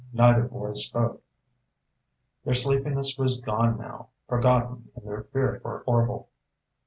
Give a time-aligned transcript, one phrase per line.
[0.13, 1.21] Neither boy spoke.
[2.43, 6.27] Their sleepiness was gone now, forgotten in their fear for Orvil.